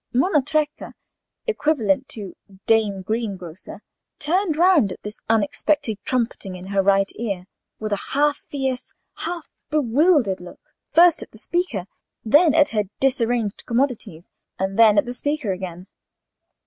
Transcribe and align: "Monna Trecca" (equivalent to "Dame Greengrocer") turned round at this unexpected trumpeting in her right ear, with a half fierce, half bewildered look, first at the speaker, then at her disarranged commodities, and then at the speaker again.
"Monna 0.13 0.41
Trecca" 0.41 0.95
(equivalent 1.45 2.09
to 2.09 2.35
"Dame 2.65 3.03
Greengrocer") 3.03 3.83
turned 4.17 4.57
round 4.57 4.91
at 4.93 5.03
this 5.03 5.19
unexpected 5.29 5.99
trumpeting 6.05 6.55
in 6.55 6.65
her 6.65 6.81
right 6.81 7.11
ear, 7.17 7.45
with 7.77 7.91
a 7.91 8.03
half 8.17 8.37
fierce, 8.37 8.95
half 9.17 9.47
bewildered 9.69 10.41
look, 10.41 10.73
first 10.87 11.21
at 11.21 11.29
the 11.29 11.37
speaker, 11.37 11.85
then 12.25 12.55
at 12.55 12.69
her 12.69 12.85
disarranged 12.99 13.63
commodities, 13.67 14.27
and 14.57 14.79
then 14.79 14.97
at 14.97 15.05
the 15.05 15.13
speaker 15.13 15.51
again. 15.51 15.85